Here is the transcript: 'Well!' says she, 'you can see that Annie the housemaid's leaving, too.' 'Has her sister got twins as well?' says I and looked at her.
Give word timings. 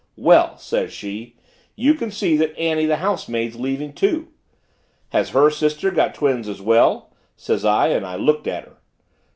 'Well!' 0.17 0.57
says 0.57 0.91
she, 0.91 1.35
'you 1.75 1.93
can 1.93 2.09
see 2.09 2.35
that 2.37 2.57
Annie 2.57 2.87
the 2.87 2.95
housemaid's 2.95 3.55
leaving, 3.55 3.93
too.' 3.93 4.29
'Has 5.09 5.29
her 5.29 5.51
sister 5.51 5.91
got 5.91 6.15
twins 6.15 6.49
as 6.49 6.59
well?' 6.59 7.13
says 7.35 7.63
I 7.63 7.89
and 7.89 8.25
looked 8.25 8.47
at 8.47 8.63
her. 8.63 8.77